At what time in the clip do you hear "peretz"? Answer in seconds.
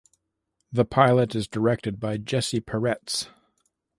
2.59-3.27